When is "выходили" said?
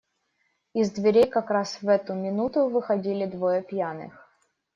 2.69-3.27